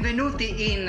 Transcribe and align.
Benvenuti 0.00 0.74
in 0.74 0.86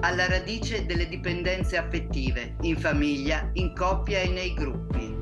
Alla 0.00 0.28
radice 0.28 0.84
delle 0.84 1.08
dipendenze 1.08 1.78
affettive, 1.78 2.56
in 2.60 2.76
famiglia, 2.76 3.48
in 3.54 3.74
coppia 3.74 4.20
e 4.20 4.28
nei 4.28 4.52
gruppi. 4.52 5.16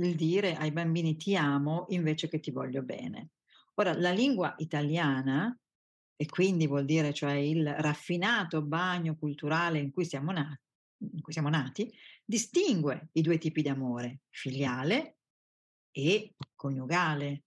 il 0.00 0.14
dire 0.14 0.54
ai 0.56 0.70
bambini 0.70 1.16
ti 1.16 1.34
amo 1.34 1.86
invece 1.88 2.28
che 2.28 2.40
ti 2.40 2.50
voglio 2.50 2.82
bene. 2.82 3.30
Ora, 3.76 3.96
la 3.96 4.10
lingua 4.10 4.54
italiana, 4.58 5.58
e 6.14 6.26
quindi 6.26 6.66
vuol 6.66 6.84
dire 6.84 7.14
cioè 7.14 7.32
il 7.32 7.66
raffinato 7.66 8.60
bagno 8.60 9.16
culturale 9.16 9.78
in 9.78 9.92
cui 9.92 10.04
siamo 10.04 10.30
nati, 10.30 10.60
in 11.10 11.22
cui 11.22 11.32
siamo 11.32 11.48
nati 11.48 11.90
distingue 12.22 13.08
i 13.12 13.22
due 13.22 13.38
tipi 13.38 13.62
di 13.62 13.70
amore, 13.70 14.24
filiale 14.28 15.20
e 15.90 16.34
coniugale. 16.54 17.44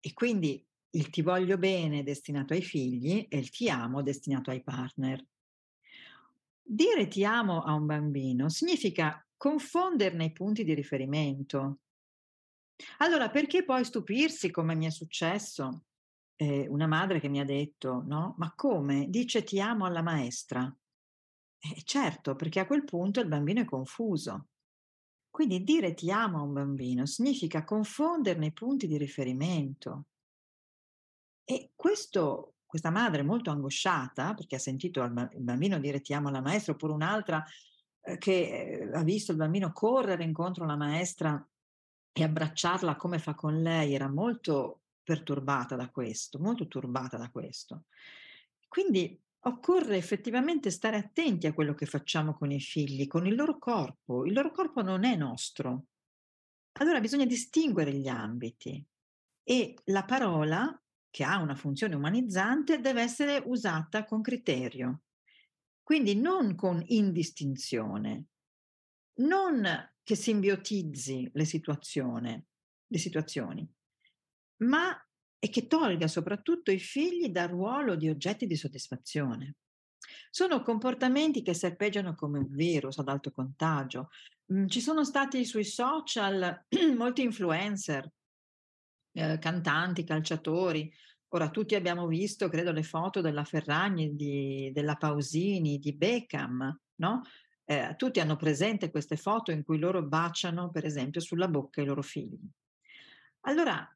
E 0.00 0.12
quindi 0.12 0.62
il 0.94 1.10
ti 1.10 1.22
voglio 1.22 1.56
bene 1.58 2.02
destinato 2.02 2.52
ai 2.52 2.62
figli 2.62 3.26
e 3.28 3.38
il 3.38 3.50
ti 3.50 3.68
amo 3.68 4.02
destinato 4.02 4.50
ai 4.50 4.62
partner. 4.62 5.24
Dire 6.62 7.08
ti 7.08 7.24
amo 7.24 7.62
a 7.62 7.74
un 7.74 7.86
bambino 7.86 8.48
significa 8.48 9.24
confonderne 9.36 10.26
i 10.26 10.32
punti 10.32 10.64
di 10.64 10.74
riferimento. 10.74 11.80
Allora, 12.98 13.30
perché 13.30 13.64
poi 13.64 13.84
stupirsi 13.84 14.50
come 14.50 14.74
mi 14.74 14.86
è 14.86 14.90
successo? 14.90 15.84
Eh, 16.36 16.66
una 16.68 16.86
madre 16.86 17.20
che 17.20 17.28
mi 17.28 17.40
ha 17.40 17.44
detto, 17.44 18.02
no? 18.06 18.34
Ma 18.38 18.52
come? 18.54 19.06
Dice 19.08 19.42
ti 19.44 19.60
amo 19.60 19.84
alla 19.84 20.02
maestra. 20.02 20.74
Eh, 21.58 21.82
certo, 21.84 22.34
perché 22.34 22.60
a 22.60 22.66
quel 22.66 22.84
punto 22.84 23.20
il 23.20 23.28
bambino 23.28 23.60
è 23.60 23.64
confuso. 23.64 24.48
Quindi 25.30 25.62
dire 25.62 25.94
ti 25.94 26.10
amo 26.10 26.38
a 26.38 26.42
un 26.42 26.52
bambino 26.52 27.06
significa 27.06 27.64
confonderne 27.64 28.46
i 28.46 28.52
punti 28.52 28.86
di 28.86 28.98
riferimento. 28.98 30.06
E 31.44 31.72
questo, 31.74 32.54
questa 32.64 32.90
madre 32.90 33.22
molto 33.22 33.50
angosciata, 33.50 34.34
perché 34.34 34.56
ha 34.56 34.60
sentito 34.60 35.02
il 35.02 35.30
bambino 35.38 35.78
dire 35.78 36.00
ti 36.00 36.14
amo 36.14 36.28
alla 36.28 36.40
maestra, 36.40 36.72
oppure 36.72 36.92
un'altra 36.92 37.44
eh, 38.00 38.18
che 38.18 38.88
eh, 38.90 38.90
ha 38.92 39.02
visto 39.02 39.32
il 39.32 39.38
bambino 39.38 39.72
correre 39.72 40.24
incontro 40.24 40.64
alla 40.64 40.76
maestra 40.76 41.46
e 42.14 42.22
abbracciarla 42.22 42.96
come 42.96 43.18
fa 43.18 43.34
con 43.34 43.62
lei, 43.62 43.94
era 43.94 44.08
molto 44.08 44.82
perturbata 45.02 45.76
da 45.76 45.88
questo, 45.90 46.38
molto 46.38 46.68
turbata 46.68 47.16
da 47.16 47.30
questo. 47.30 47.84
Quindi 48.68 49.18
occorre 49.44 49.96
effettivamente 49.96 50.70
stare 50.70 50.96
attenti 50.96 51.46
a 51.46 51.52
quello 51.52 51.74
che 51.74 51.86
facciamo 51.86 52.34
con 52.34 52.50
i 52.50 52.60
figli, 52.60 53.06
con 53.06 53.26
il 53.26 53.34
loro 53.34 53.58
corpo. 53.58 54.24
Il 54.24 54.32
loro 54.32 54.52
corpo 54.52 54.82
non 54.82 55.04
è 55.04 55.16
nostro. 55.16 55.86
Allora 56.78 57.00
bisogna 57.00 57.26
distinguere 57.26 57.92
gli 57.92 58.08
ambiti 58.08 58.82
e 59.42 59.74
la 59.86 60.04
parola 60.04 60.81
che 61.12 61.24
ha 61.24 61.38
una 61.42 61.54
funzione 61.54 61.94
umanizzante 61.94 62.80
deve 62.80 63.02
essere 63.02 63.42
usata 63.44 64.06
con 64.06 64.22
criterio, 64.22 65.02
quindi 65.82 66.14
non 66.14 66.54
con 66.54 66.82
indistinzione, 66.86 68.28
non 69.16 69.92
che 70.02 70.16
simbiotizzi 70.16 71.30
le 71.34 71.44
le 71.44 72.98
situazioni, 72.98 73.72
ma 74.62 75.06
e 75.38 75.48
che 75.50 75.66
tolga 75.66 76.08
soprattutto 76.08 76.70
i 76.70 76.78
figli 76.78 77.28
dal 77.28 77.48
ruolo 77.48 77.94
di 77.94 78.08
oggetti 78.08 78.46
di 78.46 78.56
soddisfazione. 78.56 79.56
Sono 80.30 80.62
comportamenti 80.62 81.42
che 81.42 81.52
serpeggiano 81.52 82.14
come 82.14 82.38
un 82.38 82.48
virus 82.48 82.96
ad 82.98 83.08
alto 83.08 83.30
contagio. 83.32 84.08
Mm, 84.50 84.66
ci 84.68 84.80
sono 84.80 85.04
stati 85.04 85.44
sui 85.44 85.64
social 85.64 86.64
molti 86.96 87.22
influencer 87.22 88.10
eh, 89.12 89.38
cantanti, 89.38 90.04
calciatori. 90.04 90.92
Ora 91.34 91.48
tutti 91.48 91.74
abbiamo 91.74 92.06
visto, 92.06 92.48
credo, 92.48 92.72
le 92.72 92.82
foto 92.82 93.22
della 93.22 93.44
Ferragni, 93.44 94.14
di, 94.14 94.70
della 94.72 94.96
Pausini, 94.96 95.78
di 95.78 95.94
Beckham, 95.94 96.80
no? 96.96 97.22
Eh, 97.64 97.94
tutti 97.96 98.20
hanno 98.20 98.36
presente 98.36 98.90
queste 98.90 99.16
foto 99.16 99.50
in 99.50 99.62
cui 99.62 99.78
loro 99.78 100.02
baciano, 100.02 100.70
per 100.70 100.84
esempio, 100.84 101.20
sulla 101.20 101.48
bocca 101.48 101.80
i 101.80 101.86
loro 101.86 102.02
figli. 102.02 102.38
Allora, 103.42 103.86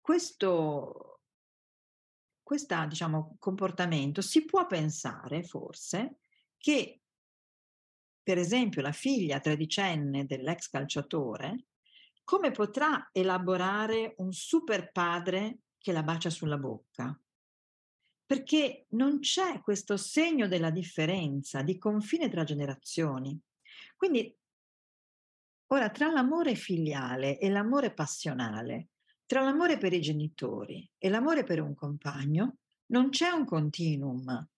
questo 0.00 1.10
questo 2.42 2.84
diciamo, 2.86 3.36
comportamento 3.38 4.20
si 4.20 4.44
può 4.44 4.66
pensare 4.66 5.44
forse 5.44 6.16
che, 6.58 7.00
per 8.22 8.38
esempio, 8.38 8.82
la 8.82 8.90
figlia 8.90 9.38
tredicenne 9.38 10.26
dell'ex 10.26 10.68
calciatore 10.68 11.66
come 12.24 12.50
potrà 12.50 13.08
elaborare 13.12 14.14
un 14.16 14.32
super 14.32 14.90
padre 14.90 15.60
che 15.80 15.92
la 15.92 16.02
bacia 16.02 16.30
sulla 16.30 16.58
bocca? 16.58 17.18
Perché 18.26 18.86
non 18.90 19.18
c'è 19.18 19.60
questo 19.60 19.96
segno 19.96 20.46
della 20.46 20.70
differenza, 20.70 21.62
di 21.62 21.78
confine 21.78 22.28
tra 22.28 22.44
generazioni. 22.44 23.36
Quindi, 23.96 24.36
ora, 25.68 25.90
tra 25.90 26.10
l'amore 26.10 26.54
filiale 26.54 27.38
e 27.38 27.48
l'amore 27.48 27.92
passionale, 27.92 28.90
tra 29.26 29.42
l'amore 29.42 29.78
per 29.78 29.92
i 29.92 30.00
genitori 30.00 30.88
e 30.98 31.08
l'amore 31.08 31.44
per 31.44 31.60
un 31.60 31.74
compagno, 31.74 32.58
non 32.86 33.08
c'è 33.08 33.30
un 33.30 33.44
continuum, 33.44 34.48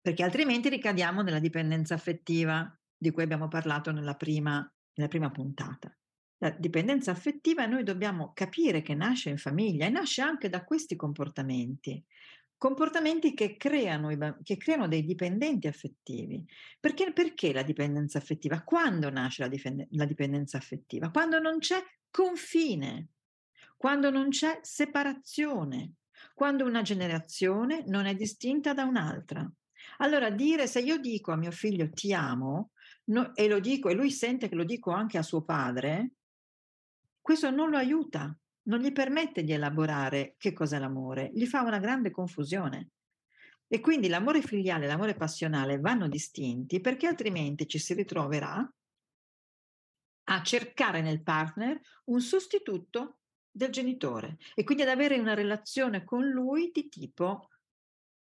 perché 0.00 0.22
altrimenti 0.22 0.68
ricadiamo 0.68 1.22
nella 1.22 1.40
dipendenza 1.40 1.94
affettiva 1.94 2.72
di 2.96 3.10
cui 3.10 3.22
abbiamo 3.22 3.48
parlato 3.48 3.92
nella 3.92 4.14
prima, 4.14 4.72
nella 4.94 5.08
prima 5.08 5.30
puntata. 5.30 5.94
La 6.38 6.50
dipendenza 6.50 7.10
affettiva 7.10 7.64
noi 7.64 7.82
dobbiamo 7.82 8.32
capire 8.34 8.82
che 8.82 8.94
nasce 8.94 9.30
in 9.30 9.38
famiglia 9.38 9.86
e 9.86 9.90
nasce 9.90 10.20
anche 10.20 10.50
da 10.50 10.64
questi 10.64 10.94
comportamenti, 10.94 12.04
comportamenti 12.58 13.32
che 13.32 13.56
creano, 13.56 14.36
che 14.42 14.56
creano 14.58 14.86
dei 14.86 15.04
dipendenti 15.04 15.66
affettivi. 15.66 16.44
Perché, 16.78 17.12
perché, 17.12 17.52
la 17.52 17.62
dipendenza 17.62 18.18
affettiva? 18.18 18.62
Quando 18.62 19.08
nasce 19.10 19.42
la, 19.42 19.48
difend- 19.48 19.86
la 19.90 20.04
dipendenza 20.04 20.58
affettiva? 20.58 21.10
Quando 21.10 21.38
non 21.38 21.58
c'è 21.58 21.82
confine, 22.10 23.08
quando 23.76 24.10
non 24.10 24.28
c'è 24.28 24.58
separazione, 24.62 25.92
quando 26.34 26.64
una 26.64 26.82
generazione 26.82 27.84
non 27.86 28.06
è 28.06 28.14
distinta 28.14 28.74
da 28.74 28.84
un'altra. 28.84 29.50
Allora 29.98 30.30
dire 30.30 30.66
se 30.66 30.80
io 30.80 30.98
dico 30.98 31.32
a 31.32 31.36
mio 31.36 31.50
figlio 31.50 31.88
ti 31.90 32.12
amo 32.12 32.72
no, 33.04 33.34
e 33.34 33.48
lo 33.48 33.60
dico 33.60 33.88
e 33.88 33.94
lui 33.94 34.10
sente 34.10 34.48
che 34.48 34.54
lo 34.54 34.64
dico 34.64 34.90
anche 34.90 35.18
a 35.18 35.22
suo 35.22 35.42
padre, 35.42 36.12
questo 37.26 37.50
non 37.50 37.70
lo 37.70 37.76
aiuta, 37.76 38.38
non 38.68 38.78
gli 38.78 38.92
permette 38.92 39.42
di 39.42 39.50
elaborare 39.50 40.36
che 40.38 40.52
cos'è 40.52 40.78
l'amore, 40.78 41.32
gli 41.34 41.44
fa 41.44 41.62
una 41.62 41.80
grande 41.80 42.12
confusione. 42.12 42.90
E 43.66 43.80
quindi 43.80 44.06
l'amore 44.06 44.42
filiale 44.42 44.84
e 44.84 44.86
l'amore 44.86 45.16
passionale 45.16 45.80
vanno 45.80 46.06
distinti 46.06 46.80
perché 46.80 47.08
altrimenti 47.08 47.66
ci 47.66 47.80
si 47.80 47.94
ritroverà 47.94 48.72
a 50.28 50.42
cercare 50.44 51.02
nel 51.02 51.24
partner 51.24 51.80
un 52.04 52.20
sostituto 52.20 53.18
del 53.50 53.70
genitore 53.70 54.36
e 54.54 54.62
quindi 54.62 54.84
ad 54.84 54.90
avere 54.90 55.18
una 55.18 55.34
relazione 55.34 56.04
con 56.04 56.28
lui 56.28 56.70
di 56.72 56.88
tipo 56.88 57.48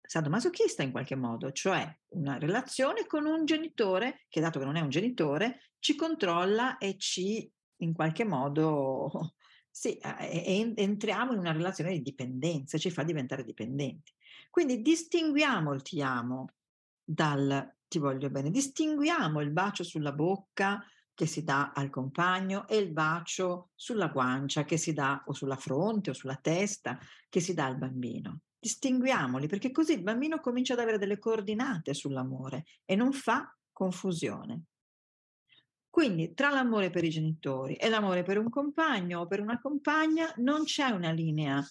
sadomasochista 0.00 0.82
in 0.82 0.92
qualche 0.92 1.14
modo, 1.14 1.52
cioè 1.52 1.94
una 2.14 2.38
relazione 2.38 3.04
con 3.04 3.26
un 3.26 3.44
genitore 3.44 4.24
che 4.30 4.40
dato 4.40 4.60
che 4.60 4.64
non 4.64 4.76
è 4.76 4.80
un 4.80 4.88
genitore 4.88 5.72
ci 5.78 5.94
controlla 5.94 6.78
e 6.78 6.96
ci 6.96 7.52
in 7.84 7.92
qualche 7.94 8.24
modo 8.24 9.34
sì, 9.70 9.98
entriamo 10.00 11.32
in 11.32 11.38
una 11.38 11.52
relazione 11.52 11.92
di 11.92 12.02
dipendenza, 12.02 12.78
ci 12.78 12.90
fa 12.90 13.02
diventare 13.02 13.44
dipendenti. 13.44 14.12
Quindi 14.50 14.82
distinguiamo 14.82 15.72
il 15.72 15.82
ti 15.82 16.00
amo 16.00 16.50
dal 17.02 17.72
ti 17.88 17.98
voglio 17.98 18.30
bene, 18.30 18.50
distinguiamo 18.50 19.40
il 19.40 19.50
bacio 19.50 19.84
sulla 19.84 20.12
bocca 20.12 20.84
che 21.14 21.26
si 21.26 21.44
dà 21.44 21.70
al 21.72 21.90
compagno 21.90 22.66
e 22.66 22.76
il 22.76 22.90
bacio 22.92 23.70
sulla 23.74 24.08
guancia 24.08 24.64
che 24.64 24.76
si 24.76 24.92
dà 24.92 25.22
o 25.26 25.32
sulla 25.32 25.56
fronte 25.56 26.10
o 26.10 26.12
sulla 26.12 26.36
testa 26.36 26.98
che 27.28 27.40
si 27.40 27.54
dà 27.54 27.66
al 27.66 27.78
bambino. 27.78 28.40
Distinguiamoli 28.58 29.46
perché 29.46 29.70
così 29.70 29.92
il 29.92 30.02
bambino 30.02 30.40
comincia 30.40 30.72
ad 30.72 30.80
avere 30.80 30.98
delle 30.98 31.18
coordinate 31.18 31.94
sull'amore 31.94 32.64
e 32.84 32.96
non 32.96 33.12
fa 33.12 33.54
confusione. 33.70 34.64
Quindi 35.94 36.34
tra 36.34 36.50
l'amore 36.50 36.90
per 36.90 37.04
i 37.04 37.08
genitori 37.08 37.76
e 37.76 37.88
l'amore 37.88 38.24
per 38.24 38.36
un 38.36 38.50
compagno 38.50 39.20
o 39.20 39.26
per 39.28 39.38
una 39.38 39.60
compagna 39.60 40.28
non 40.38 40.64
c'è 40.64 40.88
una 40.88 41.12
linea 41.12 41.64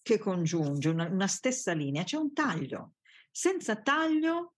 che 0.00 0.16
congiunge, 0.16 0.90
una, 0.90 1.08
una 1.08 1.26
stessa 1.26 1.72
linea, 1.72 2.04
c'è 2.04 2.16
un 2.16 2.32
taglio. 2.32 2.92
senza 3.32 3.74
taglio 3.74 4.54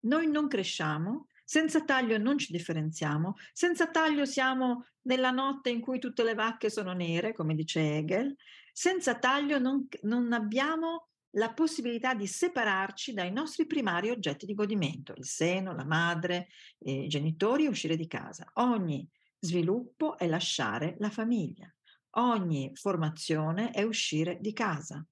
noi 0.00 0.28
non 0.30 0.48
cresciamo, 0.48 1.28
senza 1.46 1.82
taglio 1.82 2.18
non 2.18 2.36
ci 2.36 2.52
differenziamo, 2.52 3.36
senza 3.54 3.86
taglio 3.88 4.26
siamo 4.26 4.84
nella 5.04 5.30
notte 5.30 5.70
in 5.70 5.80
cui 5.80 5.98
tutte 5.98 6.22
le 6.22 6.34
vacche 6.34 6.68
sono 6.68 6.92
nere, 6.92 7.32
come 7.32 7.54
dice 7.54 7.96
Hegel, 7.96 8.36
senza 8.70 9.18
taglio 9.18 9.58
non, 9.58 9.88
non 10.02 10.34
abbiamo 10.34 11.08
la 11.36 11.52
possibilità 11.52 12.14
di 12.14 12.26
separarci 12.26 13.12
dai 13.12 13.30
nostri 13.30 13.66
primari 13.66 14.10
oggetti 14.10 14.46
di 14.46 14.54
godimento, 14.54 15.12
il 15.16 15.24
seno, 15.24 15.74
la 15.74 15.84
madre, 15.84 16.48
i 16.78 17.08
genitori 17.08 17.64
e 17.64 17.68
uscire 17.68 17.96
di 17.96 18.06
casa. 18.06 18.50
Ogni 18.54 19.08
sviluppo 19.38 20.16
è 20.16 20.26
lasciare 20.26 20.96
la 20.98 21.10
famiglia, 21.10 21.72
ogni 22.16 22.72
formazione 22.74 23.70
è 23.70 23.82
uscire 23.82 24.38
di 24.40 24.52
casa. 24.52 25.04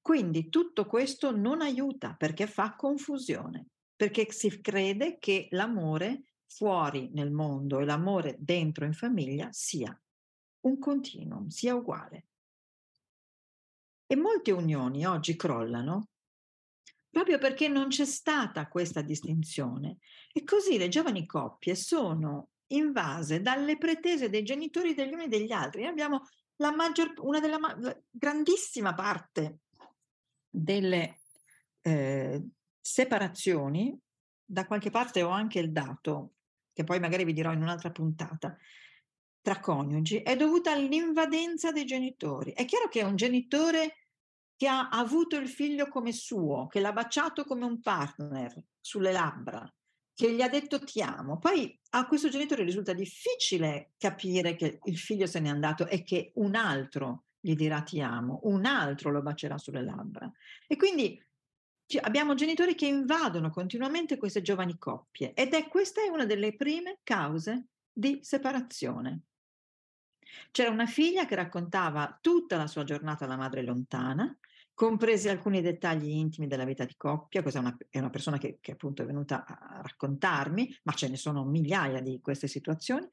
Quindi 0.00 0.50
tutto 0.50 0.86
questo 0.86 1.34
non 1.34 1.62
aiuta 1.62 2.14
perché 2.14 2.46
fa 2.46 2.76
confusione, 2.76 3.68
perché 3.96 4.30
si 4.30 4.60
crede 4.60 5.18
che 5.18 5.48
l'amore 5.50 6.24
fuori 6.46 7.10
nel 7.12 7.32
mondo 7.32 7.80
e 7.80 7.84
l'amore 7.84 8.36
dentro 8.38 8.84
in 8.84 8.92
famiglia 8.92 9.48
sia 9.50 9.98
un 10.60 10.78
continuum, 10.78 11.48
sia 11.48 11.74
uguale. 11.74 12.26
E 14.06 14.16
molte 14.16 14.52
unioni 14.52 15.04
oggi 15.06 15.36
crollano 15.36 16.08
proprio 17.16 17.38
perché 17.38 17.66
non 17.66 17.88
c'è 17.88 18.04
stata 18.04 18.68
questa 18.68 19.00
distinzione 19.00 19.98
e 20.32 20.44
così 20.44 20.76
le 20.76 20.88
giovani 20.88 21.24
coppie 21.24 21.74
sono 21.74 22.50
invase 22.68 23.40
dalle 23.40 23.78
pretese 23.78 24.28
dei 24.28 24.42
genitori 24.42 24.92
degli 24.94 25.14
uni 25.14 25.24
e 25.24 25.28
degli 25.28 25.50
altri. 25.50 25.80
Noi 25.80 25.90
abbiamo 25.90 26.22
la 26.56 26.74
maggior, 26.74 27.14
una 27.20 27.40
della 27.40 27.58
la 27.58 27.96
grandissima 28.10 28.94
parte 28.94 29.60
delle 30.48 31.20
eh, 31.80 32.46
separazioni, 32.80 33.98
da 34.44 34.66
qualche 34.66 34.90
parte 34.90 35.22
ho 35.22 35.30
anche 35.30 35.58
il 35.58 35.72
dato, 35.72 36.34
che 36.72 36.84
poi 36.84 37.00
magari 37.00 37.24
vi 37.24 37.32
dirò 37.32 37.52
in 37.52 37.62
un'altra 37.62 37.90
puntata, 37.90 38.56
tra 39.46 39.60
coniugi, 39.60 40.22
è 40.22 40.34
dovuta 40.34 40.72
all'invadenza 40.72 41.70
dei 41.70 41.84
genitori. 41.84 42.50
È 42.50 42.64
chiaro 42.64 42.88
che 42.88 43.04
un 43.04 43.14
genitore 43.14 43.98
che 44.56 44.66
ha 44.66 44.88
avuto 44.88 45.36
il 45.36 45.48
figlio 45.48 45.86
come 45.86 46.10
suo, 46.10 46.66
che 46.66 46.80
l'ha 46.80 46.92
baciato 46.92 47.44
come 47.44 47.64
un 47.64 47.80
partner 47.80 48.60
sulle 48.80 49.12
labbra, 49.12 49.72
che 50.12 50.32
gli 50.32 50.42
ha 50.42 50.48
detto 50.48 50.80
ti 50.80 51.00
amo. 51.00 51.38
Poi 51.38 51.80
a 51.90 52.08
questo 52.08 52.28
genitore 52.28 52.64
risulta 52.64 52.92
difficile 52.92 53.92
capire 53.98 54.56
che 54.56 54.80
il 54.82 54.98
figlio 54.98 55.28
se 55.28 55.38
n'è 55.38 55.48
andato 55.48 55.86
e 55.86 56.02
che 56.02 56.32
un 56.34 56.56
altro 56.56 57.26
gli 57.38 57.54
dirà 57.54 57.82
ti 57.82 58.00
amo, 58.00 58.40
un 58.44 58.64
altro 58.64 59.12
lo 59.12 59.22
bacerà 59.22 59.58
sulle 59.58 59.84
labbra. 59.84 60.28
E 60.66 60.74
quindi 60.74 61.24
abbiamo 62.00 62.34
genitori 62.34 62.74
che 62.74 62.86
invadono 62.86 63.50
continuamente 63.50 64.16
queste 64.16 64.42
giovani 64.42 64.76
coppie 64.76 65.34
ed 65.34 65.54
è 65.54 65.68
questa 65.68 66.02
è 66.02 66.08
una 66.08 66.24
delle 66.24 66.56
prime 66.56 66.98
cause 67.04 67.68
di 67.92 68.18
separazione. 68.22 69.20
C'era 70.50 70.70
una 70.70 70.86
figlia 70.86 71.26
che 71.26 71.34
raccontava 71.34 72.18
tutta 72.20 72.56
la 72.56 72.66
sua 72.66 72.84
giornata 72.84 73.24
alla 73.24 73.36
madre 73.36 73.62
lontana, 73.62 74.36
compresi 74.74 75.28
alcuni 75.28 75.62
dettagli 75.62 76.10
intimi 76.10 76.46
della 76.46 76.64
vita 76.64 76.84
di 76.84 76.94
coppia. 76.96 77.42
Questa 77.42 77.60
è 77.60 77.62
una, 77.62 77.76
è 77.88 77.98
una 77.98 78.10
persona 78.10 78.38
che, 78.38 78.58
che, 78.60 78.72
appunto 78.72 79.02
è 79.02 79.06
venuta 79.06 79.44
a 79.46 79.80
raccontarmi, 79.82 80.80
ma 80.82 80.92
ce 80.92 81.08
ne 81.08 81.16
sono 81.16 81.44
migliaia 81.44 82.00
di 82.00 82.20
queste 82.20 82.46
situazioni. 82.46 83.08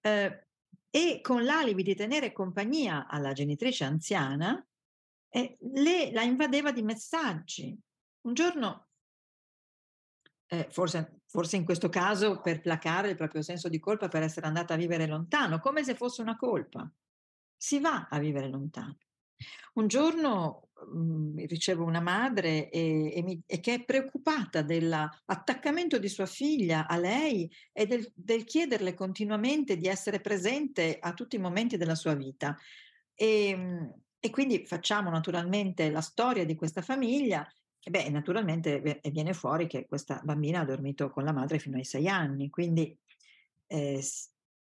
Eh, 0.00 0.46
e 0.90 1.20
con 1.22 1.44
l'alibi 1.44 1.82
di 1.82 1.94
tenere 1.94 2.32
compagnia 2.32 3.06
alla 3.06 3.32
genitrice 3.32 3.84
anziana, 3.84 4.64
eh, 5.28 5.56
le, 5.74 6.10
la 6.12 6.22
invadeva 6.22 6.72
di 6.72 6.82
messaggi. 6.82 7.78
Un 8.22 8.34
giorno, 8.34 8.88
eh, 10.46 10.66
forse, 10.70 11.19
forse 11.30 11.54
in 11.54 11.64
questo 11.64 11.88
caso 11.88 12.40
per 12.40 12.60
placare 12.60 13.10
il 13.10 13.16
proprio 13.16 13.40
senso 13.40 13.68
di 13.68 13.78
colpa 13.78 14.08
per 14.08 14.22
essere 14.22 14.46
andata 14.46 14.74
a 14.74 14.76
vivere 14.76 15.06
lontano, 15.06 15.60
come 15.60 15.84
se 15.84 15.94
fosse 15.94 16.22
una 16.22 16.36
colpa, 16.36 16.90
si 17.56 17.78
va 17.78 18.08
a 18.10 18.18
vivere 18.18 18.48
lontano. 18.48 18.98
Un 19.74 19.86
giorno 19.86 20.70
mh, 20.92 21.46
ricevo 21.46 21.84
una 21.84 22.00
madre 22.00 22.68
e, 22.68 23.12
e, 23.14 23.22
mi, 23.22 23.40
e, 23.46 23.60
che 23.60 23.74
è 23.74 23.84
preoccupata 23.84 24.62
dell'attaccamento 24.62 25.98
di 25.98 26.08
sua 26.08 26.26
figlia 26.26 26.88
a 26.88 26.96
lei 26.96 27.48
e 27.72 27.86
del, 27.86 28.10
del, 28.12 28.42
chiederle 28.42 28.92
continuamente 28.94 29.76
di 29.76 29.86
essere 29.86 30.20
presente 30.20 30.98
a 31.00 31.14
tutti 31.14 31.36
i 31.36 31.40
momenti 31.40 31.76
della 31.76 31.94
sua 31.94 32.14
vita. 32.14 32.56
E, 33.14 33.88
e 34.18 34.30
quindi 34.30 34.66
facciamo 34.66 35.10
naturalmente 35.10 35.90
la 35.90 36.02
storia 36.02 36.44
di 36.44 36.56
questa 36.56 36.82
famiglia 36.82 37.48
beh, 37.88 38.08
naturalmente 38.10 39.00
viene 39.10 39.32
fuori 39.32 39.66
che 39.66 39.86
questa 39.86 40.20
bambina 40.22 40.60
ha 40.60 40.64
dormito 40.64 41.10
con 41.10 41.24
la 41.24 41.32
madre 41.32 41.58
fino 41.58 41.76
ai 41.76 41.84
sei 41.84 42.08
anni, 42.08 42.50
quindi 42.50 42.96
eh, 43.66 44.02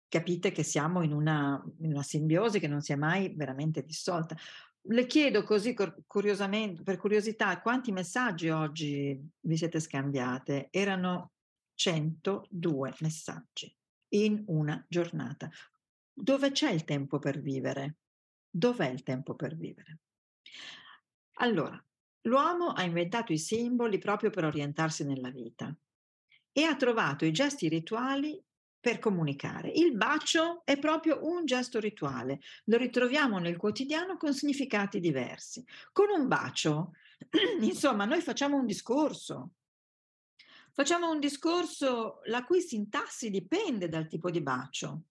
capite 0.08 0.52
che 0.52 0.64
siamo 0.64 1.02
in 1.02 1.14
una, 1.14 1.64
in 1.80 1.92
una 1.92 2.04
simbiosi 2.04 2.60
che 2.60 2.68
non 2.68 2.82
si 2.82 2.92
è 2.92 2.96
mai 2.96 3.34
veramente 3.36 3.84
dissolta. 3.84 4.36
Le 4.82 5.06
chiedo 5.06 5.44
così 5.44 5.76
curiosamente, 6.06 6.84
per 6.84 6.98
curiosità, 6.98 7.62
quanti 7.62 7.92
messaggi 7.92 8.50
oggi 8.50 9.30
vi 9.42 9.58
siete 9.58 9.80
scambiate? 9.80 10.68
Erano 10.72 11.34
102 11.76 12.96
messaggi 13.00 13.74
in 14.10 14.44
una 14.48 14.84
giornata. 14.88 15.50
Dove 16.12 16.52
c'è 16.52 16.72
il 16.72 16.84
tempo 16.84 17.20
per 17.20 17.40
vivere? 17.40 17.98
Dov'è 18.50 18.90
il 18.90 19.04
tempo 19.04 19.36
per 19.36 19.56
vivere? 19.56 20.00
Allora, 21.42 21.82
l'uomo 22.24 22.70
ha 22.70 22.84
inventato 22.84 23.32
i 23.32 23.38
simboli 23.38 23.98
proprio 23.98 24.30
per 24.30 24.46
orientarsi 24.46 25.06
nella 25.06 25.30
vita 25.30 25.76
e 26.52 26.64
ha 26.64 26.76
trovato 26.76 27.26
i 27.26 27.32
gesti 27.32 27.68
rituali 27.68 28.42
per 28.80 29.00
comunicare. 29.00 29.70
Il 29.70 29.96
bacio 29.96 30.62
è 30.64 30.78
proprio 30.80 31.20
un 31.26 31.46
gesto 31.46 31.80
rituale, 31.80 32.40
lo 32.66 32.78
ritroviamo 32.78 33.38
nel 33.38 33.58
quotidiano 33.58 34.18
con 34.18 34.34
significati 34.34 35.00
diversi. 35.00 35.64
Con 35.92 36.10
un 36.10 36.28
bacio, 36.28 36.94
insomma, 37.62 38.06
noi 38.06 38.22
facciamo 38.22 38.58
un 38.58 38.66
discorso. 38.66 39.52
Facciamo 40.72 41.10
un 41.10 41.20
discorso 41.20 42.22
la 42.26 42.46
cui 42.46 42.62
sintassi 42.62 43.30
dipende 43.30 43.90
dal 43.90 44.08
tipo 44.08 44.32
di 44.32 44.42
bacio. 44.42 45.04